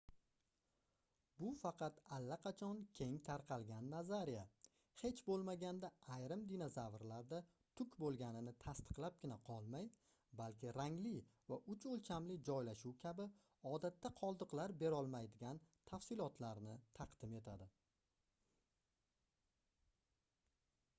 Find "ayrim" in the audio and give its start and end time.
6.15-6.45